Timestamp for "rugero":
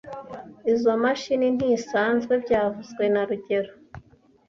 3.29-3.71